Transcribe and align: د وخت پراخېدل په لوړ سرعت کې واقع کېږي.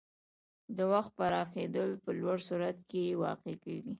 د 0.77 0.79
وخت 0.91 1.11
پراخېدل 1.17 1.89
په 2.03 2.09
لوړ 2.19 2.37
سرعت 2.47 2.77
کې 2.89 3.17
واقع 3.23 3.53
کېږي. 3.63 3.89